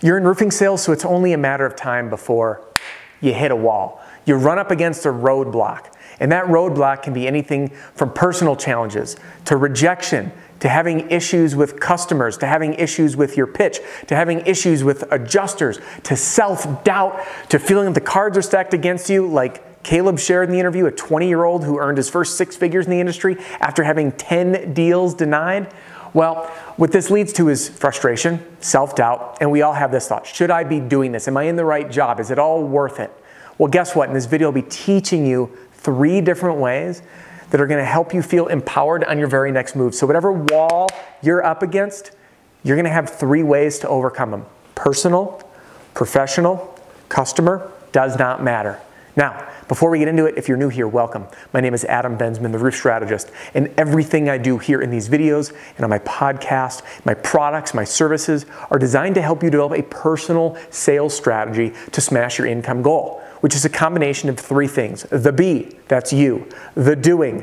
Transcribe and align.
You're 0.00 0.16
in 0.16 0.24
roofing 0.24 0.50
sales, 0.50 0.82
so 0.82 0.92
it's 0.92 1.04
only 1.04 1.32
a 1.32 1.38
matter 1.38 1.66
of 1.66 1.76
time 1.76 2.10
before 2.10 2.62
you 3.20 3.32
hit 3.32 3.50
a 3.50 3.56
wall. 3.56 4.02
You 4.24 4.36
run 4.36 4.58
up 4.58 4.70
against 4.70 5.06
a 5.06 5.10
roadblock, 5.10 5.92
and 6.20 6.32
that 6.32 6.46
roadblock 6.46 7.02
can 7.02 7.12
be 7.12 7.26
anything 7.26 7.68
from 7.94 8.12
personal 8.12 8.56
challenges 8.56 9.16
to 9.46 9.56
rejection 9.56 10.32
to 10.60 10.68
having 10.68 11.10
issues 11.10 11.54
with 11.54 11.78
customers, 11.80 12.38
to 12.38 12.46
having 12.46 12.74
issues 12.74 13.16
with 13.16 13.36
your 13.36 13.46
pitch, 13.46 13.78
to 14.06 14.16
having 14.16 14.40
issues 14.46 14.82
with 14.82 15.04
adjusters, 15.12 15.80
to 16.04 16.16
self 16.16 16.82
doubt, 16.84 17.22
to 17.50 17.58
feeling 17.58 17.86
that 17.86 17.94
the 17.94 18.00
cards 18.00 18.38
are 18.38 18.42
stacked 18.42 18.74
against 18.74 19.10
you, 19.10 19.26
like 19.26 19.82
Caleb 19.82 20.18
shared 20.18 20.48
in 20.48 20.52
the 20.52 20.58
interview, 20.58 20.86
a 20.86 20.90
20 20.90 21.28
year 21.28 21.44
old 21.44 21.64
who 21.64 21.78
earned 21.78 21.98
his 21.98 22.10
first 22.10 22.36
six 22.36 22.56
figures 22.56 22.86
in 22.86 22.90
the 22.90 23.00
industry 23.00 23.36
after 23.60 23.84
having 23.84 24.12
10 24.12 24.72
deals 24.74 25.14
denied. 25.14 25.72
Well, 26.16 26.46
what 26.76 26.92
this 26.92 27.10
leads 27.10 27.34
to 27.34 27.50
is 27.50 27.68
frustration, 27.68 28.42
self 28.60 28.94
doubt, 28.94 29.36
and 29.42 29.50
we 29.50 29.60
all 29.60 29.74
have 29.74 29.92
this 29.92 30.08
thought 30.08 30.26
Should 30.26 30.50
I 30.50 30.64
be 30.64 30.80
doing 30.80 31.12
this? 31.12 31.28
Am 31.28 31.36
I 31.36 31.42
in 31.42 31.56
the 31.56 31.64
right 31.66 31.90
job? 31.90 32.20
Is 32.20 32.30
it 32.30 32.38
all 32.38 32.64
worth 32.64 33.00
it? 33.00 33.12
Well, 33.58 33.68
guess 33.68 33.94
what? 33.94 34.08
In 34.08 34.14
this 34.14 34.24
video, 34.24 34.48
I'll 34.48 34.52
be 34.52 34.62
teaching 34.62 35.26
you 35.26 35.54
three 35.74 36.22
different 36.22 36.58
ways 36.58 37.02
that 37.50 37.60
are 37.60 37.66
going 37.66 37.80
to 37.80 37.84
help 37.84 38.14
you 38.14 38.22
feel 38.22 38.46
empowered 38.46 39.04
on 39.04 39.18
your 39.18 39.28
very 39.28 39.52
next 39.52 39.76
move. 39.76 39.94
So, 39.94 40.06
whatever 40.06 40.32
wall 40.32 40.88
you're 41.20 41.44
up 41.44 41.62
against, 41.62 42.12
you're 42.64 42.76
going 42.76 42.86
to 42.86 42.90
have 42.90 43.10
three 43.10 43.42
ways 43.42 43.78
to 43.80 43.88
overcome 43.88 44.30
them 44.30 44.46
personal, 44.74 45.46
professional, 45.92 46.80
customer, 47.10 47.70
does 47.92 48.18
not 48.18 48.42
matter. 48.42 48.80
Now, 49.16 49.50
before 49.66 49.88
we 49.88 49.98
get 49.98 50.08
into 50.08 50.26
it, 50.26 50.36
if 50.36 50.46
you're 50.46 50.58
new 50.58 50.68
here, 50.68 50.86
welcome. 50.86 51.26
My 51.54 51.60
name 51.62 51.72
is 51.72 51.86
Adam 51.86 52.18
Bensman, 52.18 52.52
the 52.52 52.58
roof 52.58 52.74
strategist, 52.74 53.30
and 53.54 53.72
everything 53.78 54.28
I 54.28 54.36
do 54.36 54.58
here 54.58 54.82
in 54.82 54.90
these 54.90 55.08
videos 55.08 55.56
and 55.76 55.84
on 55.84 55.90
my 55.90 56.00
podcast, 56.00 56.82
my 57.06 57.14
products, 57.14 57.72
my 57.72 57.84
services 57.84 58.44
are 58.70 58.78
designed 58.78 59.14
to 59.14 59.22
help 59.22 59.42
you 59.42 59.48
develop 59.48 59.72
a 59.72 59.82
personal 59.84 60.58
sales 60.68 61.16
strategy 61.16 61.72
to 61.92 62.00
smash 62.02 62.36
your 62.36 62.46
income 62.46 62.82
goal, 62.82 63.22
which 63.40 63.54
is 63.54 63.64
a 63.64 63.70
combination 63.70 64.28
of 64.28 64.38
three 64.38 64.68
things 64.68 65.04
the 65.04 65.32
B, 65.32 65.78
that's 65.88 66.12
you, 66.12 66.46
the 66.74 66.94
doing, 66.94 67.42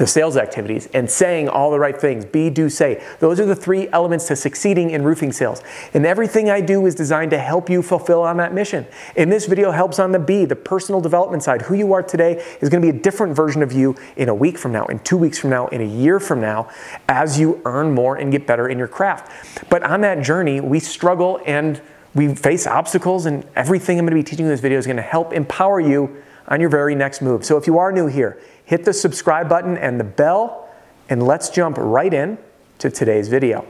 the 0.00 0.06
sales 0.06 0.38
activities 0.38 0.88
and 0.94 1.10
saying 1.10 1.46
all 1.46 1.70
the 1.70 1.78
right 1.78 2.00
things. 2.00 2.24
Be, 2.24 2.48
do, 2.48 2.70
say. 2.70 3.04
Those 3.18 3.38
are 3.38 3.44
the 3.44 3.54
three 3.54 3.86
elements 3.90 4.28
to 4.28 4.34
succeeding 4.34 4.92
in 4.92 5.04
roofing 5.04 5.30
sales. 5.30 5.62
And 5.92 6.06
everything 6.06 6.48
I 6.48 6.62
do 6.62 6.86
is 6.86 6.94
designed 6.94 7.32
to 7.32 7.38
help 7.38 7.68
you 7.68 7.82
fulfill 7.82 8.22
on 8.22 8.38
that 8.38 8.54
mission. 8.54 8.86
And 9.14 9.30
this 9.30 9.44
video 9.44 9.70
helps 9.70 9.98
on 9.98 10.12
the 10.12 10.18
B, 10.18 10.46
the 10.46 10.56
personal 10.56 11.02
development 11.02 11.42
side. 11.42 11.60
Who 11.60 11.74
you 11.74 11.92
are 11.92 12.02
today 12.02 12.42
is 12.62 12.70
going 12.70 12.80
to 12.80 12.90
be 12.92 12.96
a 12.96 12.98
different 12.98 13.36
version 13.36 13.62
of 13.62 13.72
you 13.72 13.94
in 14.16 14.30
a 14.30 14.34
week 14.34 14.56
from 14.56 14.72
now, 14.72 14.86
in 14.86 15.00
two 15.00 15.18
weeks 15.18 15.38
from 15.38 15.50
now, 15.50 15.66
in 15.66 15.82
a 15.82 15.86
year 15.86 16.18
from 16.18 16.40
now, 16.40 16.70
as 17.06 17.38
you 17.38 17.60
earn 17.66 17.92
more 17.92 18.16
and 18.16 18.32
get 18.32 18.46
better 18.46 18.70
in 18.70 18.78
your 18.78 18.88
craft. 18.88 19.68
But 19.68 19.82
on 19.82 20.00
that 20.00 20.22
journey, 20.22 20.62
we 20.62 20.80
struggle 20.80 21.42
and 21.44 21.78
we 22.14 22.34
face 22.34 22.66
obstacles, 22.66 23.26
and 23.26 23.46
everything 23.54 23.98
I'm 23.98 24.06
going 24.06 24.16
to 24.16 24.24
be 24.24 24.28
teaching 24.28 24.46
in 24.46 24.50
this 24.50 24.60
video 24.60 24.78
is 24.78 24.86
going 24.86 24.96
to 24.96 25.02
help 25.02 25.34
empower 25.34 25.78
you 25.78 26.22
on 26.48 26.60
your 26.60 26.70
very 26.70 26.94
next 26.94 27.22
move. 27.22 27.44
So 27.44 27.56
if 27.56 27.66
you 27.66 27.78
are 27.78 27.92
new 27.92 28.06
here, 28.06 28.40
hit 28.70 28.84
the 28.84 28.92
subscribe 28.92 29.48
button 29.48 29.76
and 29.76 29.98
the 29.98 30.04
bell, 30.04 30.68
and 31.08 31.26
let's 31.26 31.50
jump 31.50 31.76
right 31.76 32.14
in 32.14 32.38
to 32.78 32.88
today's 32.88 33.26
video. 33.26 33.66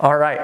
All 0.00 0.16
right, 0.16 0.40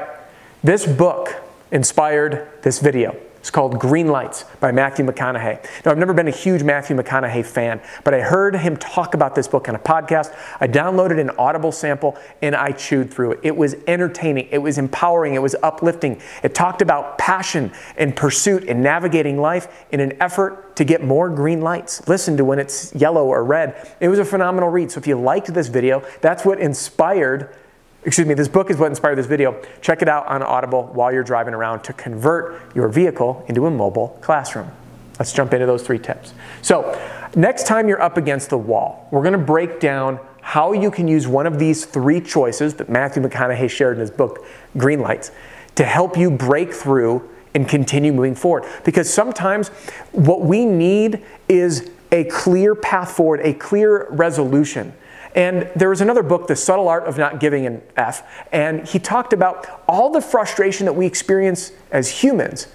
this 0.63 0.87
book 0.87 1.35
inspired 1.71 2.51
this 2.61 2.81
video. 2.81 3.17
It's 3.43 3.51
called 3.51 3.81
Green 3.81 4.07
Lights 4.07 4.45
by 4.61 4.71
Matthew 4.71 5.05
McConaughey. 5.05 5.65
Now, 5.85 5.91
I've 5.91 5.99
never 5.99 6.15
been 6.15 6.29
a 6.29 6.31
huge 6.31 6.63
Matthew 6.63 6.95
McConaughey 6.95 7.45
fan, 7.45 7.81
but 8.05 8.15
I 8.15 8.21
heard 8.21 8.55
him 8.55 8.77
talk 8.77 9.15
about 9.15 9.35
this 9.35 9.49
book 9.49 9.69
on 9.69 9.75
a 9.75 9.81
podcast. 9.81 10.33
I 10.61 10.69
downloaded 10.69 11.19
an 11.19 11.31
Audible 11.31 11.73
sample 11.73 12.17
and 12.41 12.55
I 12.55 12.71
chewed 12.71 13.13
through 13.13 13.33
it. 13.33 13.41
It 13.43 13.57
was 13.57 13.75
entertaining, 13.89 14.47
it 14.53 14.59
was 14.59 14.79
empowering, 14.79 15.35
it 15.35 15.43
was 15.43 15.57
uplifting. 15.61 16.23
It 16.45 16.55
talked 16.55 16.83
about 16.83 17.19
passion 17.19 17.73
and 17.97 18.15
pursuit 18.15 18.63
and 18.69 18.81
navigating 18.81 19.41
life 19.41 19.87
in 19.91 19.99
an 19.99 20.23
effort 20.23 20.77
to 20.77 20.85
get 20.85 21.03
more 21.03 21.29
green 21.29 21.63
lights. 21.63 22.07
Listen 22.07 22.37
to 22.37 22.45
when 22.45 22.61
it's 22.61 22.95
yellow 22.95 23.27
or 23.27 23.43
red. 23.43 23.93
It 23.99 24.07
was 24.07 24.21
a 24.21 24.25
phenomenal 24.25 24.69
read. 24.69 24.93
So 24.93 25.01
if 25.01 25.09
you 25.09 25.17
liked 25.17 25.53
this 25.53 25.67
video, 25.67 26.07
that's 26.21 26.45
what 26.45 26.61
inspired 26.61 27.57
excuse 28.05 28.27
me, 28.27 28.35
this 28.35 28.49
book 28.49 28.71
is 28.71 28.77
what 28.77 28.87
inspired 28.87 29.17
this 29.17 29.27
video. 29.27 29.61
Check 29.81 30.03
it 30.03 30.09
out 30.09 30.27
on 30.27 30.43
Audible 30.43 30.85
while 30.93 31.13
you're 31.13 31.23
driving 31.23 31.55
around 31.55 31.83
to 31.85 31.93
convert 31.93 32.75
your 32.75 32.89
vehicle 32.89 33.45
into 33.49 33.67
a 33.67 33.71
mobile 33.71 34.19
classroom. 34.21 34.71
Let's 35.19 35.33
jump 35.33 35.53
into 35.53 35.67
those 35.67 35.83
three 35.83 35.99
tips. 35.99 36.35
So, 36.63 37.01
next 37.37 37.67
time 37.67 37.89
you're 37.89 38.03
up 38.03 38.17
against 38.17 38.51
the 38.51 38.59
wall, 38.59 39.09
we're 39.11 39.23
going 39.23 39.33
to 39.33 39.39
break 39.39 39.79
down 39.79 40.19
how 40.41 40.73
you 40.73 40.91
can 40.91 41.07
use 41.07 41.29
one 41.29 41.47
of 41.47 41.59
these 41.59 41.85
three 41.85 42.21
choices 42.21 42.75
that 42.75 42.89
Matthew 42.89 43.23
McConaughey 43.23 43.71
shared 43.71 43.97
in 43.97 44.01
his 44.01 44.11
book, 44.11 44.45
Green 44.77 45.01
Lights, 45.01 45.31
to 45.77 45.85
help 45.85 46.17
you 46.17 46.31
break 46.31 46.73
through 46.73 47.29
and 47.55 47.69
continue 47.69 48.13
moving 48.13 48.35
forward. 48.35 48.65
Because 48.85 49.13
sometimes 49.13 49.69
what 50.11 50.41
we 50.41 50.65
need 50.65 51.25
is 51.49 51.91
a 52.11 52.25
clear 52.25 52.75
path 52.75 53.13
forward, 53.13 53.41
a 53.45 53.55
clear 53.55 54.09
resolution. 54.11 54.93
And 55.35 55.71
there 55.75 55.89
was 55.89 56.01
another 56.01 56.23
book, 56.23 56.47
The 56.47 56.57
Subtle 56.57 56.89
Art 56.89 57.05
of 57.05 57.17
Not 57.17 57.41
Giving 57.41 57.67
an 57.67 57.83
F, 57.97 58.23
and 58.53 58.87
he 58.87 58.99
talked 58.99 59.33
about 59.33 59.83
all 59.89 60.11
the 60.11 60.21
frustration 60.21 60.87
that 60.87 60.93
we 60.93 61.07
experience 61.07 61.73
as 61.91 62.11
humans 62.11 62.69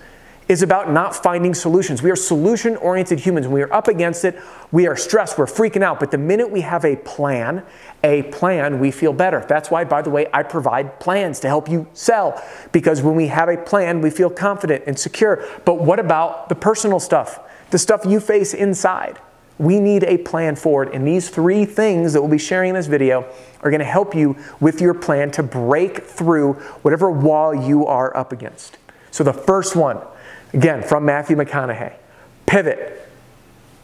is 0.47 0.62
about 0.62 0.90
not 0.90 1.16
finding 1.16 1.53
solutions. 1.53 2.01
We 2.01 2.09
are 2.09 2.16
solution 2.16 2.78
oriented 2.78 3.19
humans. 3.19 3.47
When 3.47 3.53
we 3.53 3.62
are 3.62 3.73
up 3.73 3.88
against 3.88 4.23
it, 4.23 4.40
we 4.72 4.88
are 4.88 4.96
stressed, 4.96 5.38
we're 5.38 5.46
freaking 5.46 5.81
out. 5.81 6.00
But 6.00 6.12
the 6.12 6.17
minute 6.17 6.50
we 6.50 6.62
have 6.62 6.85
a 6.85 6.96
plan, 6.96 7.63
a 8.03 8.23
plan, 8.23 8.79
we 8.79 8.91
feel 8.91 9.13
better. 9.13 9.46
That's 9.47 9.69
why, 9.69 9.84
by 9.84 10.01
the 10.01 10.09
way, 10.09 10.28
I 10.34 10.44
provide 10.44 11.00
plans 11.00 11.40
to 11.41 11.47
help 11.47 11.69
you 11.69 11.88
sell. 11.94 12.41
Because 12.72 13.01
when 13.01 13.16
we 13.16 13.28
have 13.28 13.50
a 13.50 13.57
plan, 13.57 14.01
we 14.01 14.09
feel 14.09 14.29
confident 14.29 14.85
and 14.88 14.97
secure. 14.97 15.44
But 15.66 15.81
what 15.81 16.00
about 16.00 16.50
the 16.50 16.56
personal 16.56 17.00
stuff? 17.00 17.40
The 17.72 17.78
stuff 17.78 18.06
you 18.06 18.22
face 18.22 18.53
inside? 18.53 19.19
We 19.59 19.79
need 19.79 20.03
a 20.03 20.18
plan 20.18 20.56
forward, 20.56 20.90
and 20.94 21.07
these 21.07 21.29
three 21.29 21.66
things 21.66 22.13
that 22.13 22.22
we'll 22.22 22.29
be 22.29 22.38
sharing 22.38 22.69
in 22.69 22.75
this 22.75 22.88
video 22.88 23.25
are 23.62 23.72
going 23.72 23.79
to 23.79 23.85
help 23.85 24.13
you 24.13 24.35
with 24.59 24.81
your 24.81 24.94
plan 24.94 25.31
to 25.31 25.44
break 25.44 26.03
through 26.03 26.53
whatever 26.84 27.09
wall 27.09 27.56
you 27.56 27.85
are 27.85 28.16
up 28.16 28.31
against. 28.31 28.78
So, 29.09 29.23
the 29.23 29.34
first 29.34 29.76
one, 29.76 29.99
again, 30.53 30.84
from 30.84 31.05
Matthew 31.05 31.35
McConaughey 31.35 31.96
pivot. 32.46 33.08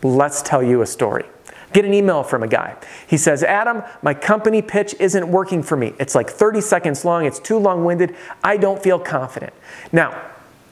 Let's 0.01 0.41
tell 0.41 0.63
you 0.63 0.81
a 0.81 0.85
story. 0.87 1.25
Get 1.73 1.85
an 1.85 1.93
email 1.93 2.23
from 2.23 2.43
a 2.43 2.47
guy. 2.47 2.75
He 3.07 3.17
says, 3.17 3.43
Adam, 3.43 3.83
my 4.01 4.13
company 4.13 4.61
pitch 4.61 4.95
isn't 4.99 5.27
working 5.27 5.63
for 5.63 5.75
me. 5.75 5.93
It's 5.99 6.15
like 6.15 6.29
30 6.29 6.61
seconds 6.61 7.03
long, 7.05 7.25
it's 7.25 7.39
too 7.39 7.57
long 7.57 7.83
winded. 7.83 8.15
I 8.43 8.57
don't 8.57 8.81
feel 8.81 8.99
confident. 8.99 9.53
Now, 9.91 10.19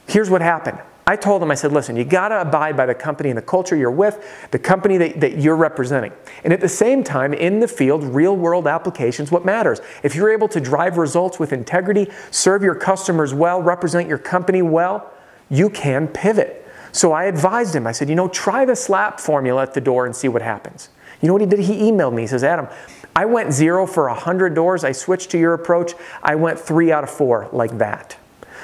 here's 0.07 0.29
what 0.29 0.41
happened 0.41 0.79
I 1.07 1.15
told 1.15 1.41
them, 1.41 1.49
I 1.49 1.55
said, 1.55 1.71
listen, 1.71 1.95
you 1.95 2.05
got 2.05 2.29
to 2.29 2.41
abide 2.41 2.77
by 2.77 2.85
the 2.85 2.93
company 2.93 3.29
and 3.29 3.37
the 3.37 3.41
culture 3.41 3.75
you're 3.75 3.89
with, 3.89 4.47
the 4.51 4.59
company 4.59 4.97
that, 4.97 5.19
that 5.19 5.39
you're 5.39 5.55
representing. 5.55 6.13
And 6.43 6.53
at 6.53 6.61
the 6.61 6.69
same 6.69 7.03
time, 7.03 7.33
in 7.33 7.59
the 7.59 7.67
field, 7.67 8.03
real 8.03 8.35
world 8.35 8.67
applications, 8.67 9.31
what 9.31 9.43
matters. 9.43 9.81
If 10.03 10.15
you're 10.15 10.31
able 10.31 10.47
to 10.49 10.59
drive 10.59 10.97
results 10.97 11.39
with 11.39 11.53
integrity, 11.53 12.07
serve 12.29 12.61
your 12.61 12.75
customers 12.75 13.33
well, 13.33 13.61
represent 13.61 14.07
your 14.07 14.19
company 14.19 14.61
well, 14.61 15.11
you 15.49 15.69
can 15.69 16.07
pivot. 16.07 16.67
So 16.91 17.13
I 17.13 17.25
advised 17.25 17.75
him, 17.75 17.87
I 17.87 17.93
said, 17.93 18.09
you 18.09 18.15
know, 18.15 18.27
try 18.27 18.65
the 18.65 18.75
SLAP 18.75 19.19
formula 19.19 19.63
at 19.63 19.73
the 19.73 19.81
door 19.81 20.05
and 20.05 20.15
see 20.15 20.27
what 20.27 20.41
happens. 20.41 20.89
You 21.21 21.27
know 21.27 21.33
what 21.33 21.41
he 21.41 21.47
did? 21.47 21.59
He 21.59 21.91
emailed 21.91 22.13
me. 22.13 22.23
He 22.23 22.27
says, 22.27 22.43
Adam, 22.43 22.67
I 23.15 23.25
went 23.25 23.53
zero 23.53 23.85
for 23.85 24.07
100 24.07 24.53
doors. 24.53 24.83
I 24.83 24.91
switched 24.91 25.29
to 25.31 25.37
your 25.37 25.53
approach. 25.53 25.93
I 26.23 26.35
went 26.35 26.59
three 26.59 26.91
out 26.91 27.03
of 27.03 27.09
four 27.09 27.49
like 27.51 27.77
that. 27.77 28.17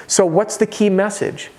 So, 0.07 0.25
what's 0.25 0.57
the 0.57 0.65
key 0.65 0.89
message? 0.89 1.51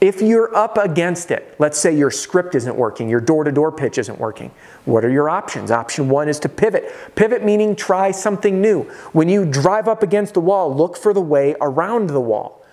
If 0.00 0.20
you're 0.20 0.54
up 0.54 0.76
against 0.76 1.30
it, 1.30 1.54
let's 1.58 1.78
say 1.78 1.96
your 1.96 2.10
script 2.10 2.54
isn't 2.54 2.76
working, 2.76 3.08
your 3.08 3.20
door 3.20 3.44
to 3.44 3.52
door 3.52 3.72
pitch 3.72 3.96
isn't 3.96 4.18
working, 4.18 4.50
what 4.84 5.04
are 5.04 5.10
your 5.10 5.30
options? 5.30 5.70
Option 5.70 6.08
one 6.08 6.28
is 6.28 6.38
to 6.40 6.48
pivot. 6.48 6.92
Pivot 7.14 7.42
meaning 7.42 7.74
try 7.74 8.10
something 8.10 8.60
new. 8.60 8.82
When 9.12 9.28
you 9.28 9.46
drive 9.46 9.88
up 9.88 10.02
against 10.02 10.34
the 10.34 10.40
wall, 10.40 10.74
look 10.74 10.96
for 10.96 11.14
the 11.14 11.22
way 11.22 11.54
around 11.60 12.10
the 12.10 12.20
wall. 12.20 12.64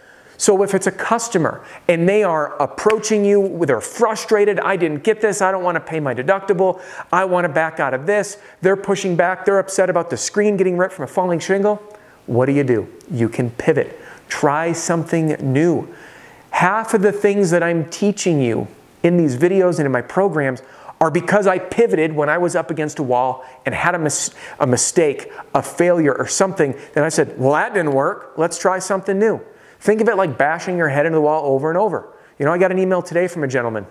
So 0.41 0.63
if 0.63 0.73
it's 0.73 0.88
a 0.88 0.91
customer 0.91 1.63
and 1.88 2.09
they 2.09 2.23
are 2.23 2.59
approaching 2.59 3.23
you, 3.23 3.63
they're 3.63 3.79
frustrated, 3.79 4.59
I 4.59 4.75
didn't 4.75 5.03
get 5.03 5.21
this, 5.21 5.39
I 5.39 5.51
don't 5.51 5.63
want 5.63 5.75
to 5.75 5.79
pay 5.79 6.00
my 6.00 6.15
deductible, 6.15 6.81
I 7.13 7.25
want 7.25 7.45
to 7.45 7.50
back 7.50 7.79
out 7.79 7.94
of 7.94 8.07
this, 8.07 8.39
they're 8.62 8.75
pushing 8.75 9.15
back, 9.15 9.45
they're 9.45 9.59
upset 9.59 9.89
about 9.89 10.09
the 10.09 10.18
screen 10.18 10.57
getting 10.57 10.77
ripped 10.77 10.95
from 10.95 11.03
a 11.03 11.07
falling 11.07 11.39
shingle, 11.39 11.75
what 12.25 12.47
do 12.47 12.53
you 12.53 12.63
do? 12.63 12.88
You 13.12 13.29
can 13.29 13.51
pivot. 13.51 14.00
Try 14.29 14.71
something 14.73 15.27
new. 15.41 15.94
Half 16.61 16.93
of 16.93 17.01
the 17.01 17.11
things 17.11 17.49
that 17.49 17.63
I'm 17.63 17.89
teaching 17.89 18.39
you 18.39 18.67
in 19.01 19.17
these 19.17 19.35
videos 19.35 19.79
and 19.79 19.87
in 19.87 19.91
my 19.91 20.03
programs 20.03 20.61
are 20.99 21.09
because 21.09 21.47
I 21.47 21.57
pivoted 21.57 22.13
when 22.13 22.29
I 22.29 22.37
was 22.37 22.55
up 22.55 22.69
against 22.69 22.99
a 22.99 23.03
wall 23.03 23.43
and 23.65 23.73
had 23.73 23.95
a, 23.95 23.97
mis- 23.97 24.29
a 24.59 24.67
mistake, 24.67 25.31
a 25.55 25.63
failure, 25.63 26.13
or 26.13 26.27
something. 26.27 26.75
Then 26.93 27.03
I 27.03 27.09
said, 27.09 27.39
Well, 27.39 27.53
that 27.53 27.73
didn't 27.73 27.93
work. 27.93 28.33
Let's 28.37 28.59
try 28.59 28.77
something 28.77 29.17
new. 29.17 29.41
Think 29.79 30.01
of 30.01 30.07
it 30.07 30.17
like 30.17 30.37
bashing 30.37 30.77
your 30.77 30.89
head 30.89 31.07
into 31.07 31.15
the 31.15 31.21
wall 31.21 31.51
over 31.51 31.69
and 31.69 31.79
over. 31.79 32.07
You 32.37 32.45
know, 32.45 32.53
I 32.53 32.59
got 32.59 32.71
an 32.71 32.77
email 32.77 33.01
today 33.01 33.27
from 33.27 33.43
a 33.43 33.47
gentleman. 33.47 33.87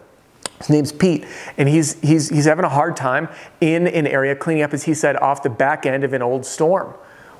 His 0.58 0.70
name's 0.70 0.92
Pete, 0.92 1.26
and 1.56 1.68
he's, 1.68 2.00
he's, 2.02 2.28
he's 2.28 2.44
having 2.44 2.64
a 2.64 2.68
hard 2.68 2.96
time 2.96 3.30
in 3.60 3.88
an 3.88 4.06
area 4.06 4.36
cleaning 4.36 4.62
up, 4.62 4.72
as 4.72 4.84
he 4.84 4.94
said, 4.94 5.16
off 5.16 5.42
the 5.42 5.50
back 5.50 5.86
end 5.86 6.04
of 6.04 6.12
an 6.12 6.22
old 6.22 6.46
storm. 6.46 6.94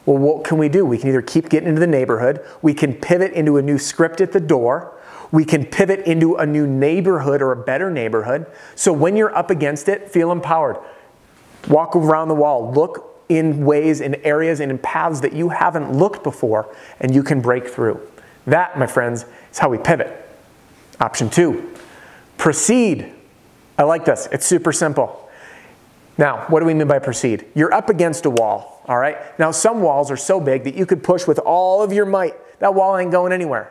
Well, 0.07 0.19
what 0.19 0.43
can 0.43 0.59
we 0.59 0.69
do? 0.69 0.85
We 0.85 0.99
can 0.99 1.09
either 1.11 1.23
keep 1.23 1.49
getting 1.49 1.69
into 1.69 1.79
the 1.79 1.87
neighborhood, 1.87 2.45
we 2.63 2.75
can 2.75 2.95
pivot 2.95 3.33
into 3.33 3.59
a 3.59 3.63
new 3.63 3.79
script 3.79 4.21
at 4.21 4.33
the 4.33 4.41
door, 4.41 4.97
we 5.33 5.45
can 5.45 5.65
pivot 5.65 6.01
into 6.01 6.37
a 6.37 6.47
new 6.47 6.67
neighborhood 6.67 7.41
or 7.41 7.53
a 7.53 7.57
better 7.57 7.91
neighborhood. 7.91 8.47
So 8.75 8.93
when 8.93 9.17
you're 9.17 9.35
up 9.35 9.51
against 9.51 9.89
it, 9.89 10.09
feel 10.09 10.33
empowered. 10.33 10.77
Walk 11.69 11.95
around 11.95 12.29
the 12.29 12.35
wall, 12.35 12.73
look 12.73 13.25
in 13.29 13.65
ways, 13.65 14.01
in 14.01 14.17
areas, 14.17 14.61
and 14.61 14.71
in 14.73 14.79
paths 14.79 15.21
that 15.21 15.33
you 15.33 15.51
haven't 15.51 15.93
looked 15.93 16.25
before, 16.25 16.75
and 17.01 17.15
you 17.15 17.23
can 17.23 17.41
break 17.41 17.69
through. 17.69 18.01
That, 18.47 18.79
my 18.79 18.87
friends, 18.87 19.25
is 19.53 19.59
how 19.59 19.69
we 19.69 19.79
pivot. 19.79 20.29
Option 20.99 21.31
two, 21.31 21.75
proceed. 22.39 23.13
I 23.79 23.85
like 23.85 24.05
this, 24.05 24.29
it's 24.33 24.47
super 24.47 24.73
simple. 24.73 25.31
Now, 26.19 26.45
what 26.49 26.61
do 26.61 26.67
we 26.67 26.75
mean 26.75 26.89
by 26.89 26.99
proceed? 26.99 27.47
You're 27.55 27.73
up 27.73 27.89
against 27.89 28.27
a 28.27 28.31
wall, 28.31 28.83
all 28.87 28.99
right? 28.99 29.17
Now, 29.39 29.53
some 29.53 29.81
walls 29.81 30.11
are 30.11 30.17
so 30.17 30.41
big 30.41 30.65
that 30.65 30.75
you 30.75 30.85
could 30.85 31.03
push 31.03 31.27
with 31.27 31.39
all 31.39 31.83
of 31.83 31.93
your 31.93 32.05
might. 32.05 32.35
That 32.59 32.75
wall 32.75 32.99
ain't 32.99 33.13
going 33.13 33.33
anywhere. 33.33 33.71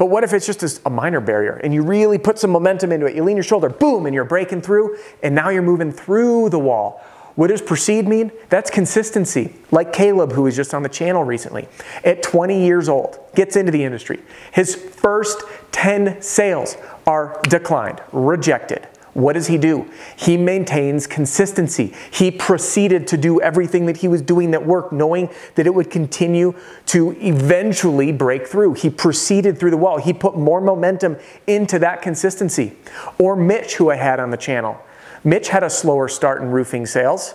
But 0.00 0.06
what 0.06 0.24
if 0.24 0.32
it's 0.32 0.46
just 0.46 0.80
a 0.86 0.88
minor 0.88 1.20
barrier 1.20 1.60
and 1.62 1.74
you 1.74 1.82
really 1.82 2.16
put 2.16 2.38
some 2.38 2.50
momentum 2.50 2.90
into 2.90 3.04
it? 3.04 3.14
You 3.14 3.22
lean 3.22 3.36
your 3.36 3.44
shoulder, 3.44 3.68
boom, 3.68 4.06
and 4.06 4.14
you're 4.14 4.24
breaking 4.24 4.62
through, 4.62 4.96
and 5.22 5.34
now 5.34 5.50
you're 5.50 5.60
moving 5.60 5.92
through 5.92 6.48
the 6.48 6.58
wall. 6.58 7.04
What 7.34 7.48
does 7.48 7.60
proceed 7.60 8.08
mean? 8.08 8.32
That's 8.48 8.70
consistency. 8.70 9.52
Like 9.70 9.92
Caleb, 9.92 10.32
who 10.32 10.44
was 10.44 10.56
just 10.56 10.72
on 10.72 10.82
the 10.82 10.88
channel 10.88 11.22
recently, 11.22 11.68
at 12.02 12.22
20 12.22 12.64
years 12.64 12.88
old, 12.88 13.18
gets 13.34 13.56
into 13.56 13.72
the 13.72 13.84
industry. 13.84 14.22
His 14.52 14.74
first 14.74 15.42
10 15.72 16.22
sales 16.22 16.78
are 17.06 17.38
declined, 17.42 18.00
rejected. 18.10 18.88
What 19.12 19.32
does 19.32 19.48
he 19.48 19.58
do? 19.58 19.90
He 20.16 20.36
maintains 20.36 21.06
consistency. 21.06 21.92
He 22.10 22.30
proceeded 22.30 23.06
to 23.08 23.16
do 23.16 23.40
everything 23.40 23.86
that 23.86 23.98
he 23.98 24.08
was 24.08 24.22
doing 24.22 24.52
that 24.52 24.64
worked, 24.64 24.92
knowing 24.92 25.30
that 25.56 25.66
it 25.66 25.74
would 25.74 25.90
continue 25.90 26.54
to 26.86 27.16
eventually 27.20 28.12
break 28.12 28.46
through. 28.46 28.74
He 28.74 28.88
proceeded 28.88 29.58
through 29.58 29.72
the 29.72 29.76
wall. 29.76 29.98
He 29.98 30.12
put 30.12 30.36
more 30.36 30.60
momentum 30.60 31.16
into 31.46 31.78
that 31.80 32.02
consistency. 32.02 32.76
Or 33.18 33.34
Mitch, 33.34 33.74
who 33.76 33.90
I 33.90 33.96
had 33.96 34.20
on 34.20 34.30
the 34.30 34.36
channel. 34.36 34.80
Mitch 35.24 35.48
had 35.48 35.62
a 35.62 35.70
slower 35.70 36.08
start 36.08 36.40
in 36.40 36.50
roofing 36.50 36.86
sales. 36.86 37.34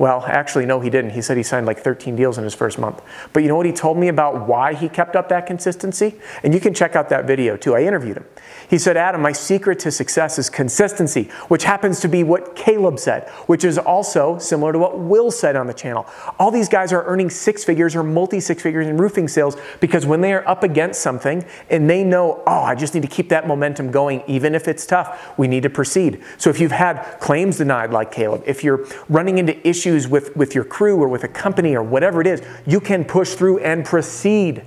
Well, 0.00 0.24
actually, 0.26 0.64
no, 0.64 0.80
he 0.80 0.88
didn't. 0.88 1.10
He 1.10 1.20
said 1.20 1.36
he 1.36 1.42
signed 1.42 1.66
like 1.66 1.80
13 1.80 2.16
deals 2.16 2.38
in 2.38 2.44
his 2.44 2.54
first 2.54 2.78
month. 2.78 3.02
But 3.34 3.42
you 3.42 3.50
know 3.50 3.56
what 3.56 3.66
he 3.66 3.72
told 3.72 3.98
me 3.98 4.08
about 4.08 4.48
why 4.48 4.72
he 4.72 4.88
kept 4.88 5.14
up 5.14 5.28
that 5.28 5.46
consistency? 5.46 6.14
And 6.42 6.54
you 6.54 6.58
can 6.58 6.72
check 6.72 6.96
out 6.96 7.10
that 7.10 7.26
video 7.26 7.54
too. 7.54 7.74
I 7.74 7.82
interviewed 7.82 8.16
him. 8.16 8.24
He 8.70 8.78
said, 8.78 8.96
Adam, 8.96 9.20
my 9.20 9.32
secret 9.32 9.78
to 9.80 9.90
success 9.90 10.38
is 10.38 10.48
consistency, 10.48 11.24
which 11.48 11.64
happens 11.64 12.00
to 12.00 12.08
be 12.08 12.24
what 12.24 12.56
Caleb 12.56 12.98
said, 12.98 13.28
which 13.44 13.62
is 13.62 13.76
also 13.76 14.38
similar 14.38 14.72
to 14.72 14.78
what 14.78 14.98
Will 14.98 15.30
said 15.30 15.54
on 15.54 15.66
the 15.66 15.74
channel. 15.74 16.06
All 16.38 16.50
these 16.50 16.70
guys 16.70 16.94
are 16.94 17.04
earning 17.04 17.28
six 17.28 17.62
figures 17.62 17.94
or 17.94 18.02
multi 18.02 18.40
six 18.40 18.62
figures 18.62 18.86
in 18.86 18.96
roofing 18.96 19.28
sales 19.28 19.58
because 19.80 20.06
when 20.06 20.22
they 20.22 20.32
are 20.32 20.48
up 20.48 20.62
against 20.62 21.02
something 21.02 21.44
and 21.68 21.90
they 21.90 22.04
know, 22.04 22.42
oh, 22.46 22.62
I 22.62 22.74
just 22.74 22.94
need 22.94 23.02
to 23.02 23.08
keep 23.08 23.28
that 23.28 23.46
momentum 23.46 23.90
going, 23.90 24.22
even 24.26 24.54
if 24.54 24.66
it's 24.66 24.86
tough, 24.86 25.36
we 25.36 25.46
need 25.46 25.64
to 25.64 25.70
proceed. 25.70 26.22
So 26.38 26.48
if 26.48 26.58
you've 26.58 26.72
had 26.72 27.02
claims 27.20 27.58
denied 27.58 27.90
like 27.90 28.10
Caleb, 28.10 28.44
if 28.46 28.64
you're 28.64 28.86
running 29.10 29.36
into 29.36 29.68
issues 29.68 29.89
with, 30.08 30.36
with 30.36 30.54
your 30.54 30.64
crew 30.64 30.96
or 31.02 31.08
with 31.08 31.24
a 31.24 31.28
company 31.28 31.74
or 31.74 31.82
whatever 31.82 32.20
it 32.20 32.26
is, 32.26 32.42
you 32.66 32.80
can 32.80 33.04
push 33.04 33.34
through 33.34 33.58
and 33.58 33.84
proceed. 33.84 34.62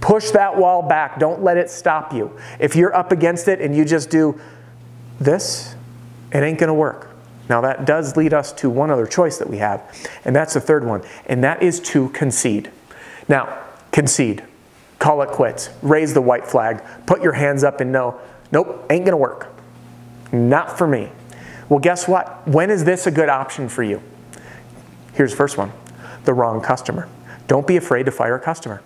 Push 0.00 0.30
that 0.30 0.56
wall 0.56 0.82
back. 0.82 1.18
Don't 1.18 1.42
let 1.42 1.56
it 1.56 1.70
stop 1.70 2.12
you. 2.12 2.36
If 2.58 2.76
you're 2.76 2.94
up 2.94 3.12
against 3.12 3.48
it 3.48 3.60
and 3.60 3.76
you 3.76 3.84
just 3.84 4.10
do 4.10 4.40
this, 5.20 5.74
it 6.32 6.38
ain't 6.42 6.58
going 6.58 6.68
to 6.68 6.74
work. 6.74 7.10
Now, 7.48 7.60
that 7.60 7.84
does 7.84 8.16
lead 8.16 8.34
us 8.34 8.52
to 8.54 8.68
one 8.70 8.90
other 8.90 9.06
choice 9.06 9.38
that 9.38 9.48
we 9.48 9.58
have, 9.58 9.82
and 10.24 10.34
that's 10.34 10.54
the 10.54 10.60
third 10.60 10.84
one, 10.84 11.02
and 11.26 11.44
that 11.44 11.62
is 11.62 11.78
to 11.80 12.08
concede. 12.08 12.70
Now, 13.28 13.62
concede. 13.92 14.42
Call 14.98 15.22
it 15.22 15.28
quits. 15.28 15.70
Raise 15.82 16.12
the 16.12 16.20
white 16.20 16.46
flag. 16.46 16.82
Put 17.06 17.22
your 17.22 17.34
hands 17.34 17.62
up 17.62 17.80
and 17.80 17.92
know, 17.92 18.18
nope, 18.50 18.86
ain't 18.90 19.04
going 19.04 19.12
to 19.12 19.16
work. 19.16 19.54
Not 20.32 20.76
for 20.76 20.86
me. 20.86 21.10
Well, 21.68 21.78
guess 21.78 22.08
what? 22.08 22.46
When 22.48 22.70
is 22.70 22.84
this 22.84 23.06
a 23.06 23.10
good 23.10 23.28
option 23.28 23.68
for 23.68 23.82
you? 23.82 24.02
Here's 25.16 25.30
the 25.30 25.36
first 25.36 25.56
one 25.56 25.72
the 26.24 26.34
wrong 26.34 26.60
customer. 26.60 27.08
Don't 27.46 27.66
be 27.66 27.76
afraid 27.76 28.06
to 28.06 28.12
fire 28.12 28.36
a 28.36 28.40
customer. 28.40 28.82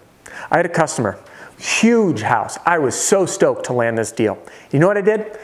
I 0.51 0.59
had 0.59 0.67
a 0.67 0.71
customer, 0.71 1.19
huge 1.59 2.23
house. 2.23 2.59
I 2.65 2.79
was 2.79 2.95
so 2.95 3.27
stoked 3.27 3.67
to 3.67 3.73
land 3.73 3.99
this 3.99 4.13
deal. 4.13 4.39
You 4.71 4.79
know 4.79 4.87
what 4.87 4.97
I 4.97 5.03
did? 5.03 5.39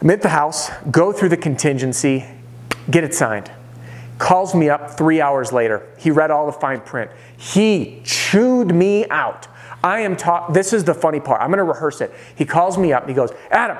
I'm 0.00 0.10
at 0.10 0.22
the 0.22 0.28
house, 0.28 0.70
go 0.90 1.12
through 1.12 1.30
the 1.30 1.36
contingency, 1.36 2.24
get 2.90 3.04
it 3.04 3.14
signed. 3.14 3.50
Calls 4.18 4.54
me 4.54 4.70
up 4.70 4.96
three 4.96 5.20
hours 5.20 5.52
later. 5.52 5.86
He 5.98 6.10
read 6.10 6.30
all 6.30 6.46
the 6.46 6.52
fine 6.52 6.80
print. 6.80 7.10
He 7.36 8.00
chewed 8.04 8.74
me 8.74 9.06
out. 9.08 9.48
I 9.84 10.00
am 10.00 10.16
taught, 10.16 10.54
this 10.54 10.72
is 10.72 10.84
the 10.84 10.94
funny 10.94 11.20
part. 11.20 11.40
I'm 11.42 11.48
going 11.48 11.58
to 11.58 11.64
rehearse 11.64 12.00
it. 12.00 12.12
He 12.34 12.44
calls 12.44 12.78
me 12.78 12.92
up 12.92 13.02
and 13.02 13.10
he 13.10 13.14
goes, 13.14 13.30
Adam, 13.50 13.76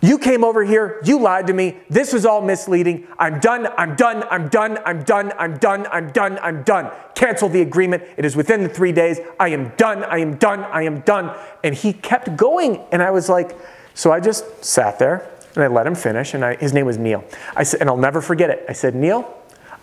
you 0.00 0.18
came 0.18 0.44
over 0.44 0.64
here, 0.64 1.00
you 1.04 1.20
lied 1.20 1.46
to 1.48 1.52
me. 1.52 1.76
This 1.90 2.12
was 2.12 2.24
all 2.24 2.40
misleading. 2.40 3.06
I'm 3.18 3.38
done, 3.38 3.66
I'm 3.76 3.96
done, 3.96 4.24
I'm 4.30 4.48
done, 4.48 4.78
I'm 4.86 5.04
done, 5.04 5.32
I'm 5.38 5.58
done, 5.58 5.86
I'm 5.90 6.10
done, 6.10 6.38
I'm 6.40 6.62
done. 6.62 6.90
Cancel 7.14 7.50
the 7.50 7.60
agreement. 7.60 8.04
It 8.16 8.24
is 8.24 8.34
within 8.34 8.62
the 8.62 8.68
three 8.68 8.92
days. 8.92 9.20
I 9.38 9.48
am 9.48 9.70
done, 9.76 10.02
I 10.04 10.18
am 10.18 10.36
done, 10.36 10.60
I 10.64 10.82
am 10.82 11.00
done. 11.00 11.36
And 11.62 11.74
he 11.74 11.92
kept 11.92 12.34
going. 12.36 12.82
And 12.92 13.02
I 13.02 13.10
was 13.10 13.28
like, 13.28 13.54
so 13.94 14.10
I 14.10 14.20
just 14.20 14.64
sat 14.64 14.98
there 14.98 15.28
and 15.54 15.64
I 15.64 15.66
let 15.66 15.86
him 15.86 15.94
finish. 15.94 16.32
And 16.32 16.44
I, 16.44 16.56
his 16.56 16.72
name 16.72 16.86
was 16.86 16.96
Neil. 16.96 17.22
I 17.54 17.64
said, 17.64 17.82
and 17.82 17.90
I'll 17.90 17.98
never 17.98 18.22
forget 18.22 18.48
it. 18.48 18.64
I 18.68 18.72
said, 18.72 18.94
Neil, 18.94 19.36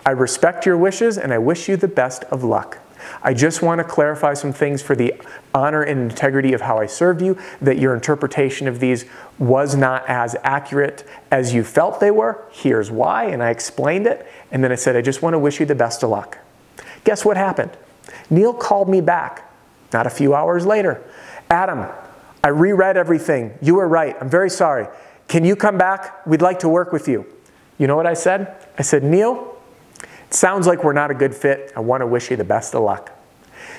I 0.03 0.11
respect 0.11 0.65
your 0.65 0.77
wishes 0.77 1.19
and 1.19 1.31
I 1.31 1.37
wish 1.37 1.69
you 1.69 1.77
the 1.77 1.87
best 1.87 2.23
of 2.25 2.43
luck. 2.43 2.79
I 3.21 3.33
just 3.33 3.61
want 3.61 3.79
to 3.79 3.83
clarify 3.83 4.33
some 4.33 4.53
things 4.53 4.81
for 4.81 4.95
the 4.95 5.13
honor 5.53 5.81
and 5.81 6.11
integrity 6.11 6.53
of 6.53 6.61
how 6.61 6.77
I 6.77 6.85
served 6.85 7.21
you, 7.21 7.37
that 7.61 7.77
your 7.77 7.93
interpretation 7.93 8.67
of 8.67 8.79
these 8.79 9.05
was 9.39 9.75
not 9.75 10.07
as 10.07 10.35
accurate 10.43 11.07
as 11.31 11.53
you 11.53 11.63
felt 11.63 11.99
they 11.99 12.11
were. 12.11 12.43
Here's 12.51 12.91
why. 12.91 13.25
And 13.25 13.41
I 13.43 13.49
explained 13.49 14.07
it. 14.07 14.27
And 14.51 14.63
then 14.63 14.71
I 14.71 14.75
said, 14.75 14.95
I 14.95 15.01
just 15.01 15.21
want 15.21 15.33
to 15.33 15.39
wish 15.39 15.59
you 15.59 15.65
the 15.65 15.75
best 15.75 16.03
of 16.03 16.09
luck. 16.09 16.37
Guess 17.03 17.25
what 17.25 17.37
happened? 17.37 17.71
Neil 18.29 18.53
called 18.53 18.89
me 18.89 19.01
back, 19.01 19.51
not 19.93 20.07
a 20.07 20.09
few 20.09 20.35
hours 20.35 20.65
later. 20.65 21.03
Adam, 21.49 21.87
I 22.43 22.49
reread 22.49 22.97
everything. 22.97 23.57
You 23.61 23.75
were 23.75 23.87
right. 23.87 24.15
I'm 24.19 24.29
very 24.29 24.49
sorry. 24.49 24.87
Can 25.27 25.43
you 25.43 25.55
come 25.55 25.77
back? 25.77 26.25
We'd 26.25 26.41
like 26.41 26.59
to 26.59 26.69
work 26.69 26.91
with 26.91 27.07
you. 27.07 27.25
You 27.77 27.87
know 27.87 27.95
what 27.95 28.07
I 28.07 28.13
said? 28.13 28.55
I 28.77 28.81
said, 28.81 29.03
Neil, 29.03 29.56
sounds 30.29 30.67
like 30.67 30.83
we're 30.83 30.93
not 30.93 31.11
a 31.11 31.15
good 31.15 31.33
fit. 31.33 31.71
I 31.75 31.79
want 31.79 32.01
to 32.01 32.07
wish 32.07 32.31
you 32.31 32.37
the 32.37 32.43
best 32.43 32.75
of 32.75 32.83
luck. 32.83 33.11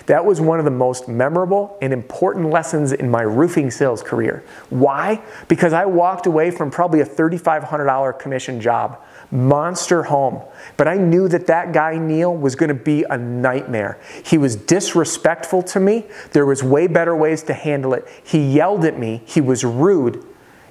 That 0.06 0.24
was 0.24 0.40
one 0.40 0.58
of 0.58 0.64
the 0.64 0.70
most 0.70 1.06
memorable 1.06 1.76
and 1.82 1.92
important 1.92 2.48
lessons 2.48 2.92
in 2.92 3.10
my 3.10 3.20
roofing 3.20 3.70
sales 3.70 4.02
career. 4.02 4.42
Why? 4.70 5.20
Because 5.48 5.74
I 5.74 5.84
walked 5.84 6.26
away 6.26 6.50
from 6.50 6.70
probably 6.70 7.00
a 7.00 7.04
$3,500 7.04 8.18
commission 8.18 8.58
job, 8.58 9.04
monster 9.30 10.04
home. 10.04 10.42
But 10.78 10.88
I 10.88 10.96
knew 10.96 11.28
that 11.28 11.46
that 11.48 11.72
guy, 11.72 11.98
Neil, 11.98 12.34
was 12.34 12.56
going 12.56 12.68
to 12.68 12.74
be 12.74 13.04
a 13.10 13.18
nightmare. 13.18 14.00
He 14.24 14.38
was 14.38 14.56
disrespectful 14.56 15.62
to 15.64 15.80
me. 15.80 16.06
There 16.32 16.46
was 16.46 16.62
way 16.62 16.86
better 16.86 17.14
ways 17.14 17.42
to 17.42 17.52
handle 17.52 17.92
it. 17.92 18.08
He 18.24 18.38
yelled 18.38 18.86
at 18.86 18.98
me. 18.98 19.20
He 19.26 19.42
was 19.42 19.62
rude. 19.62 20.24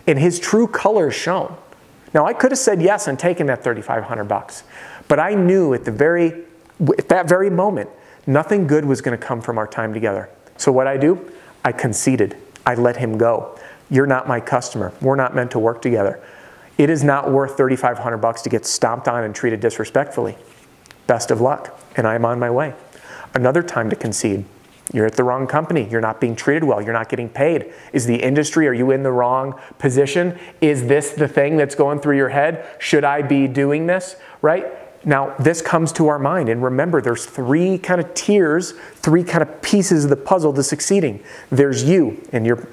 And 0.08 0.18
his 0.18 0.40
true 0.40 0.68
colors 0.68 1.14
shone. 1.14 1.56
Now, 2.14 2.26
I 2.26 2.34
could 2.34 2.52
have 2.52 2.58
said 2.58 2.82
yes 2.82 3.08
and 3.08 3.20
taken 3.20 3.46
that 3.48 3.64
3,500 3.64 4.24
bucks. 4.24 4.64
But 5.08 5.20
I 5.20 5.34
knew 5.34 5.74
at 5.74 5.86
the 5.86 5.92
very 5.92 6.44
at 6.98 7.10
that 7.10 7.28
very 7.28 7.50
moment, 7.50 7.90
nothing 8.26 8.68
good 8.68 8.86
was 8.86 9.02
going 9.02 9.18
to 9.18 9.26
come 9.26 9.42
from 9.42 9.58
our 9.58 9.68
time 9.68 9.94
together. 9.94 10.30
So 10.58 10.72
what 10.72 10.88
I 10.88 10.98
do? 10.98 11.32
I 11.64 11.72
conceded. 11.72 12.38
I 12.66 12.76
let 12.76 12.98
him 12.98 13.18
go. 13.18 13.58
You're 13.90 14.06
not 14.08 14.28
my 14.28 14.40
customer. 14.40 14.94
We're 15.02 15.16
not 15.16 15.34
meant 15.34 15.52
to 15.52 15.60
work 15.60 15.82
together. 15.82 16.22
It 16.78 16.90
is 16.90 17.04
not 17.04 17.32
worth 17.32 17.58
3500 17.58 18.18
bucks 18.18 18.42
to 18.44 18.50
get 18.50 18.66
stomped 18.66 19.08
on 19.08 19.24
and 19.24 19.34
treated 19.34 19.60
disrespectfully. 19.60 20.38
Best 21.08 21.32
of 21.32 21.42
luck, 21.42 21.80
and 21.96 22.06
I'm 22.06 22.26
on 22.26 22.38
my 22.40 22.52
way. 22.52 22.76
Another 23.34 23.64
time 23.64 23.90
to 23.90 23.96
concede. 23.96 24.46
You're 24.94 25.06
at 25.06 25.16
the 25.16 25.24
wrong 25.24 25.48
company. 25.48 25.88
You're 25.90 26.02
not 26.02 26.22
being 26.22 26.36
treated 26.36 26.64
well. 26.64 26.82
You're 26.82 26.94
not 26.94 27.10
getting 27.10 27.30
paid. 27.30 27.74
Is 27.92 28.06
the 28.06 28.16
industry, 28.16 28.68
are 28.68 28.74
you 28.74 28.92
in 28.92 29.04
the 29.04 29.12
wrong 29.12 29.60
position? 29.80 30.38
Is 30.62 30.88
this 30.88 31.12
the 31.12 31.28
thing 31.28 31.58
that's 31.58 31.76
going 31.76 32.00
through 32.00 32.18
your 32.18 32.30
head? 32.30 32.66
Should 32.80 33.04
I 33.04 33.22
be 33.22 33.48
doing 33.48 33.88
this? 33.88 34.16
Right? 34.42 34.66
Now, 35.06 35.36
this 35.38 35.62
comes 35.62 35.92
to 35.94 36.08
our 36.08 36.20
mind. 36.20 36.50
And 36.50 36.62
remember, 36.62 37.02
there's 37.02 37.26
three 37.26 37.78
kind 37.78 38.02
of 38.02 38.14
tiers, 38.14 38.74
three 38.96 39.24
kind 39.24 39.42
of 39.42 39.62
pieces 39.62 40.04
of 40.04 40.10
the 40.10 40.16
puzzle 40.18 40.54
to 40.54 40.64
succeeding. 40.64 41.24
There's 41.50 41.84
you 41.84 42.22
and 42.32 42.46
your, 42.46 42.68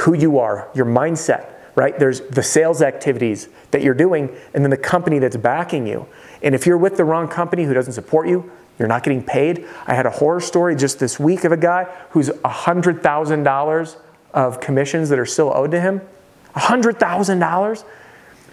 who 0.00 0.14
you 0.14 0.38
are, 0.38 0.68
your 0.74 0.86
mindset, 0.86 1.46
right? 1.74 1.98
There's 1.98 2.20
the 2.20 2.42
sales 2.42 2.82
activities 2.82 3.48
that 3.70 3.82
you're 3.82 3.94
doing, 3.94 4.34
and 4.54 4.64
then 4.64 4.70
the 4.70 4.76
company 4.76 5.18
that's 5.18 5.36
backing 5.36 5.86
you. 5.86 6.06
And 6.42 6.54
if 6.54 6.66
you're 6.66 6.78
with 6.78 6.96
the 6.96 7.04
wrong 7.04 7.28
company 7.28 7.64
who 7.64 7.74
doesn't 7.74 7.92
support 7.92 8.28
you, 8.28 8.50
you're 8.78 8.88
not 8.88 9.02
getting 9.02 9.22
paid. 9.22 9.66
I 9.86 9.94
had 9.94 10.06
a 10.06 10.10
horror 10.10 10.40
story 10.40 10.76
just 10.76 10.98
this 10.98 11.18
week 11.18 11.44
of 11.44 11.52
a 11.52 11.56
guy 11.56 11.84
who's 12.10 12.28
$100,000 12.28 13.96
of 14.34 14.60
commissions 14.60 15.08
that 15.08 15.18
are 15.18 15.26
still 15.26 15.52
owed 15.54 15.72
to 15.72 15.80
him. 15.80 16.00
$100,000? 16.54 17.84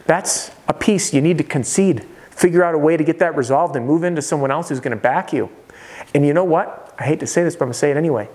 That's 0.05 0.51
a 0.67 0.73
piece 0.73 1.13
you 1.13 1.21
need 1.21 1.37
to 1.37 1.43
concede. 1.43 2.05
Figure 2.35 2.63
out 2.63 2.75
a 2.75 2.77
way 2.77 2.97
to 2.97 3.03
get 3.03 3.19
that 3.19 3.35
resolved 3.35 3.75
and 3.75 3.87
move 3.87 4.03
into 4.03 4.21
someone 4.21 4.51
else 4.51 4.69
who's 4.69 4.81
going 4.81 4.95
to 4.95 5.01
back 5.01 5.31
you. 5.31 5.49
And 6.13 6.25
you 6.25 6.33
know 6.33 6.43
what? 6.43 6.93
I 6.99 7.03
hate 7.03 7.21
to 7.21 7.27
say 7.27 7.43
this, 7.43 7.55
but 7.55 7.63
I'm 7.63 7.67
going 7.67 7.73
to 7.73 7.79
say 7.79 7.91
it 7.91 7.97
anyway. 7.97 8.29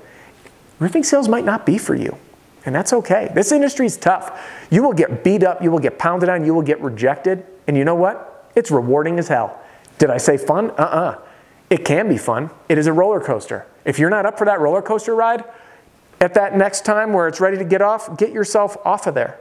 Roofing 0.79 1.05
sales 1.05 1.29
might 1.29 1.45
not 1.45 1.67
be 1.67 1.77
for 1.79 1.95
you. 1.95 2.17
And 2.65 2.75
that's 2.75 2.93
okay. 2.93 3.31
This 3.35 3.53
industry 3.53 3.87
is 3.87 3.97
tough. 3.97 4.41
You 4.71 4.83
will 4.83 4.93
get 4.93 5.23
beat 5.23 5.43
up, 5.43 5.63
you 5.63 5.71
will 5.71 5.79
get 5.79 5.99
pounded 5.99 6.29
on, 6.29 6.45
you 6.45 6.55
will 6.55 6.63
get 6.63 6.81
rejected. 6.81 7.47
And 7.67 7.77
you 7.77 7.85
know 7.85 7.95
what? 7.95 8.51
It's 8.55 8.71
rewarding 8.71 9.19
as 9.19 9.29
hell. 9.29 9.61
Did 9.99 10.11
I 10.11 10.17
say 10.17 10.37
fun? 10.37 10.71
Uh 10.71 10.75
uh-uh. 10.75 11.01
uh 11.01 11.19
it 11.69 11.85
can 11.85 12.09
be 12.09 12.19
fun. 12.19 12.51
It 12.69 12.79
is 12.79 12.89
a 12.89 12.93
roller 12.93 13.21
coaster. 13.21 13.67
If 13.85 13.99
you're 13.99 14.11
not 14.11 14.27
up 14.27 14.37
for 14.39 14.45
that 14.47 14.59
roller 14.59 14.83
coaster 14.83 15.15
ride, 15.15 15.45
at 16.21 16.35
that 16.35 16.57
next 16.57 16.85
time 16.85 17.13
where 17.13 17.29
it's 17.29 17.41
ready 17.41 17.57
to 17.59 17.65
get 17.65 17.81
off, 17.81 18.19
get 18.19 18.33
yourself 18.33 18.77
off 18.85 19.07
of 19.07 19.15
there. 19.15 19.39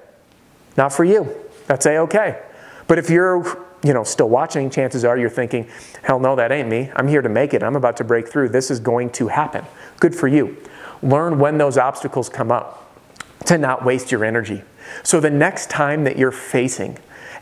Not 0.77 0.93
for 0.93 1.03
you. 1.03 1.35
That's 1.65 1.85
a 1.87 1.97
okay. 1.97 2.41
But 2.87 2.99
if 2.99 3.09
you're, 3.09 3.65
you 3.83 3.93
know, 3.93 4.03
still 4.03 4.29
watching, 4.29 4.69
chances 4.69 5.05
are 5.05 5.17
you're 5.17 5.29
thinking, 5.29 5.67
hell 6.03 6.19
no, 6.19 6.35
that 6.35 6.51
ain't 6.51 6.67
me. 6.67 6.91
I'm 6.95 7.07
here 7.07 7.21
to 7.21 7.29
make 7.29 7.53
it. 7.53 7.63
I'm 7.63 7.75
about 7.75 7.97
to 7.97 8.03
break 8.03 8.27
through. 8.27 8.49
This 8.49 8.69
is 8.69 8.79
going 8.79 9.11
to 9.11 9.27
happen. 9.27 9.65
Good 9.99 10.15
for 10.15 10.27
you. 10.27 10.57
Learn 11.01 11.39
when 11.39 11.57
those 11.57 11.77
obstacles 11.77 12.27
come 12.27 12.51
up 12.51 12.93
to 13.45 13.57
not 13.57 13.85
waste 13.85 14.11
your 14.11 14.25
energy. 14.25 14.63
So 15.03 15.19
the 15.19 15.29
next 15.29 15.69
time 15.69 16.03
that 16.03 16.17
you're 16.17 16.31
facing 16.31 16.97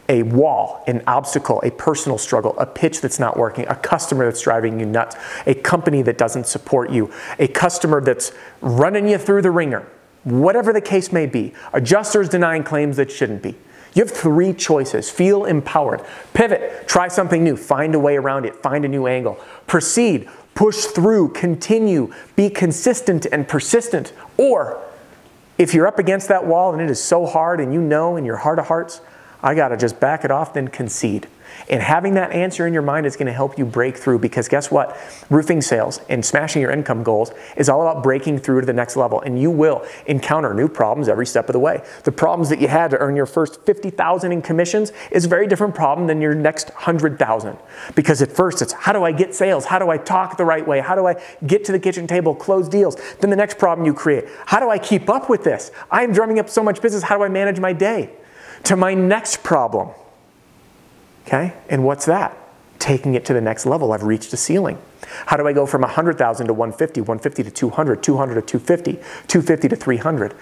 a 0.09 0.23
wall, 0.23 0.83
an 0.87 1.03
obstacle, 1.07 1.61
a 1.63 1.71
personal 1.71 2.17
struggle, 2.17 2.57
a 2.57 2.65
pitch 2.65 3.01
that's 3.01 3.19
not 3.19 3.35
working, 3.35 3.67
a 3.67 3.75
customer 3.75 4.25
that's 4.25 4.41
driving 4.41 4.79
you 4.79 4.85
nuts, 4.85 5.15
a 5.45 5.53
company 5.53 6.01
that 6.03 6.17
doesn't 6.17 6.47
support 6.47 6.91
you, 6.91 7.11
a 7.39 7.47
customer 7.47 7.99
that's 7.99 8.31
running 8.61 9.07
you 9.09 9.17
through 9.17 9.41
the 9.41 9.51
ringer, 9.51 9.85
whatever 10.23 10.71
the 10.71 10.81
case 10.81 11.11
may 11.11 11.25
be, 11.25 11.53
adjusters 11.73 12.29
denying 12.29 12.63
claims 12.63 12.95
that 12.97 13.11
shouldn't 13.11 13.41
be. 13.41 13.55
You 13.97 14.03
have 14.03 14.11
three 14.11 14.53
choices. 14.53 15.09
Feel 15.09 15.45
empowered. 15.45 16.03
Pivot, 16.35 16.87
try 16.87 17.07
something 17.07 17.43
new, 17.43 17.57
find 17.57 17.95
a 17.95 17.99
way 17.99 18.15
around 18.15 18.45
it, 18.45 18.55
find 18.57 18.85
a 18.85 18.87
new 18.87 19.07
angle. 19.07 19.43
Proceed, 19.65 20.29
push 20.53 20.85
through, 20.85 21.29
continue, 21.29 22.13
be 22.35 22.51
consistent 22.51 23.25
and 23.25 23.47
persistent. 23.47 24.13
Or 24.37 24.79
if 25.57 25.73
you're 25.73 25.87
up 25.87 25.97
against 25.97 26.27
that 26.27 26.45
wall 26.45 26.73
and 26.73 26.81
it 26.81 26.91
is 26.91 27.03
so 27.03 27.25
hard 27.25 27.59
and 27.59 27.73
you 27.73 27.81
know 27.81 28.17
in 28.17 28.23
your 28.23 28.37
heart 28.37 28.59
of 28.59 28.67
hearts, 28.67 29.01
I 29.41 29.55
got 29.55 29.69
to 29.69 29.77
just 29.77 29.99
back 29.99 30.23
it 30.23 30.29
off, 30.29 30.53
then 30.53 30.67
concede. 30.67 31.25
And 31.69 31.81
having 31.81 32.13
that 32.15 32.31
answer 32.31 32.65
in 32.65 32.73
your 32.73 32.81
mind 32.81 33.05
is 33.05 33.15
going 33.15 33.27
to 33.27 33.33
help 33.33 33.57
you 33.57 33.65
break 33.65 33.97
through 33.97 34.19
because 34.19 34.47
guess 34.47 34.71
what? 34.71 34.97
Roofing 35.29 35.61
sales 35.61 35.99
and 36.09 36.25
smashing 36.25 36.61
your 36.61 36.71
income 36.71 37.03
goals 37.03 37.31
is 37.55 37.69
all 37.69 37.81
about 37.81 38.03
breaking 38.03 38.39
through 38.39 38.61
to 38.61 38.65
the 38.65 38.73
next 38.73 38.95
level. 38.95 39.21
And 39.21 39.39
you 39.39 39.51
will 39.51 39.85
encounter 40.05 40.53
new 40.53 40.67
problems 40.67 41.09
every 41.09 41.25
step 41.25 41.49
of 41.49 41.53
the 41.53 41.59
way. 41.59 41.83
The 42.03 42.11
problems 42.11 42.49
that 42.49 42.61
you 42.61 42.67
had 42.67 42.91
to 42.91 42.97
earn 42.97 43.15
your 43.15 43.25
first 43.25 43.61
50,000 43.65 44.31
in 44.31 44.41
commissions 44.41 44.91
is 45.11 45.25
a 45.25 45.27
very 45.27 45.47
different 45.47 45.75
problem 45.75 46.07
than 46.07 46.21
your 46.21 46.35
next 46.35 46.69
100,000. 46.69 47.57
Because 47.95 48.21
at 48.21 48.31
first 48.31 48.61
it's 48.61 48.73
how 48.73 48.93
do 48.93 49.03
I 49.03 49.11
get 49.11 49.35
sales? 49.35 49.65
How 49.65 49.79
do 49.79 49.89
I 49.89 49.97
talk 49.97 50.37
the 50.37 50.45
right 50.45 50.65
way? 50.65 50.79
How 50.79 50.95
do 50.95 51.07
I 51.07 51.21
get 51.45 51.65
to 51.65 51.71
the 51.71 51.79
kitchen 51.79 52.07
table, 52.07 52.35
close 52.35 52.69
deals? 52.69 52.95
Then 53.19 53.29
the 53.29 53.35
next 53.35 53.57
problem 53.57 53.85
you 53.85 53.93
create, 53.93 54.25
how 54.45 54.59
do 54.59 54.69
I 54.69 54.77
keep 54.77 55.09
up 55.09 55.29
with 55.29 55.43
this? 55.43 55.71
I'm 55.91 56.13
drumming 56.13 56.39
up 56.39 56.49
so 56.49 56.63
much 56.63 56.81
business. 56.81 57.03
How 57.03 57.17
do 57.17 57.23
I 57.23 57.29
manage 57.29 57.59
my 57.59 57.73
day? 57.73 58.11
to 58.63 58.75
my 58.75 58.93
next 58.93 59.43
problem. 59.43 59.89
Okay? 61.27 61.53
And 61.69 61.83
what's 61.83 62.05
that? 62.05 62.35
Taking 62.79 63.15
it 63.15 63.25
to 63.25 63.33
the 63.33 63.41
next 63.41 63.65
level. 63.65 63.91
I've 63.91 64.03
reached 64.03 64.31
a 64.33 64.37
ceiling. 64.37 64.79
How 65.25 65.37
do 65.37 65.47
I 65.47 65.53
go 65.53 65.65
from 65.65 65.81
100,000 65.81 66.47
to 66.47 66.53
150, 66.53 67.01
150 67.01 67.43
to 67.43 67.51
200, 67.51 68.01
200 68.01 68.35
to 68.35 68.41
250, 68.41 68.93
250 69.27 69.67
to 69.69 69.75
300? 69.75 70.35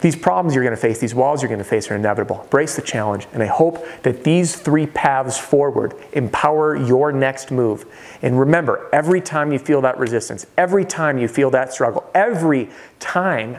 These 0.00 0.16
problems 0.16 0.54
you're 0.54 0.64
going 0.64 0.74
to 0.74 0.80
face, 0.80 0.98
these 0.98 1.14
walls 1.14 1.42
you're 1.42 1.48
going 1.48 1.60
to 1.60 1.64
face 1.64 1.88
are 1.90 1.94
inevitable. 1.94 2.46
Brace 2.50 2.74
the 2.76 2.82
challenge, 2.82 3.28
and 3.32 3.42
I 3.42 3.46
hope 3.46 3.86
that 4.02 4.24
these 4.24 4.56
three 4.56 4.86
paths 4.86 5.38
forward 5.38 5.94
empower 6.12 6.74
your 6.74 7.12
next 7.12 7.52
move. 7.52 7.86
And 8.20 8.38
remember, 8.38 8.88
every 8.92 9.20
time 9.20 9.52
you 9.52 9.60
feel 9.60 9.80
that 9.82 9.98
resistance, 9.98 10.44
every 10.58 10.84
time 10.84 11.18
you 11.18 11.28
feel 11.28 11.50
that 11.50 11.72
struggle, 11.72 12.04
every 12.14 12.68
time 12.98 13.58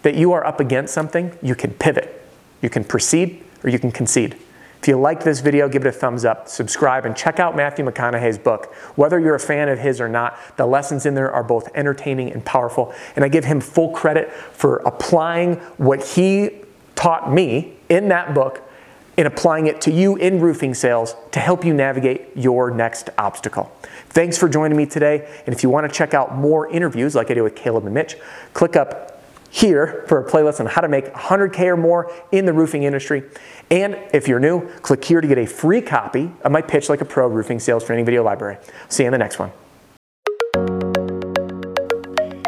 that 0.00 0.14
you 0.14 0.32
are 0.32 0.46
up 0.46 0.60
against 0.60 0.94
something, 0.94 1.36
you 1.42 1.54
can 1.54 1.72
pivot 1.72 2.22
you 2.62 2.70
can 2.70 2.84
proceed 2.84 3.44
or 3.62 3.68
you 3.68 3.78
can 3.78 3.92
concede. 3.92 4.38
If 4.82 4.88
you 4.88 4.98
like 4.98 5.22
this 5.22 5.38
video, 5.38 5.68
give 5.68 5.86
it 5.86 5.88
a 5.88 5.92
thumbs 5.92 6.24
up, 6.24 6.48
subscribe, 6.48 7.06
and 7.06 7.16
check 7.16 7.38
out 7.38 7.54
Matthew 7.54 7.84
McConaughey's 7.84 8.36
book. 8.36 8.74
Whether 8.96 9.20
you're 9.20 9.36
a 9.36 9.40
fan 9.40 9.68
of 9.68 9.78
his 9.78 10.00
or 10.00 10.08
not, 10.08 10.36
the 10.56 10.66
lessons 10.66 11.06
in 11.06 11.14
there 11.14 11.30
are 11.30 11.44
both 11.44 11.68
entertaining 11.76 12.32
and 12.32 12.44
powerful. 12.44 12.92
And 13.14 13.24
I 13.24 13.28
give 13.28 13.44
him 13.44 13.60
full 13.60 13.92
credit 13.92 14.32
for 14.32 14.78
applying 14.78 15.54
what 15.76 16.04
he 16.04 16.50
taught 16.96 17.32
me 17.32 17.74
in 17.88 18.08
that 18.08 18.34
book 18.34 18.68
and 19.16 19.28
applying 19.28 19.68
it 19.68 19.80
to 19.82 19.92
you 19.92 20.16
in 20.16 20.40
roofing 20.40 20.74
sales 20.74 21.14
to 21.30 21.38
help 21.38 21.64
you 21.64 21.72
navigate 21.72 22.36
your 22.36 22.72
next 22.72 23.08
obstacle. 23.18 23.70
Thanks 24.08 24.36
for 24.36 24.48
joining 24.48 24.76
me 24.76 24.86
today. 24.86 25.28
And 25.46 25.54
if 25.54 25.62
you 25.62 25.70
want 25.70 25.88
to 25.88 25.96
check 25.96 26.12
out 26.12 26.34
more 26.34 26.68
interviews 26.68 27.14
like 27.14 27.30
I 27.30 27.34
did 27.34 27.42
with 27.42 27.54
Caleb 27.54 27.84
and 27.84 27.94
Mitch, 27.94 28.16
click 28.52 28.74
up 28.74 29.11
here 29.52 30.02
for 30.08 30.18
a 30.18 30.28
playlist 30.28 30.60
on 30.60 30.66
how 30.66 30.80
to 30.80 30.88
make 30.88 31.12
100K 31.12 31.60
or 31.66 31.76
more 31.76 32.10
in 32.32 32.46
the 32.46 32.52
roofing 32.52 32.84
industry. 32.84 33.22
And 33.70 33.98
if 34.14 34.26
you're 34.26 34.40
new, 34.40 34.66
click 34.78 35.04
here 35.04 35.20
to 35.20 35.28
get 35.28 35.36
a 35.36 35.46
free 35.46 35.82
copy 35.82 36.32
of 36.42 36.50
my 36.50 36.62
Pitch 36.62 36.88
Like 36.88 37.02
a 37.02 37.04
Pro 37.04 37.28
roofing 37.28 37.60
sales 37.60 37.84
training 37.84 38.06
video 38.06 38.24
library. 38.24 38.56
See 38.88 39.02
you 39.02 39.08
in 39.08 39.12
the 39.12 39.18
next 39.18 39.38
one. 39.38 39.52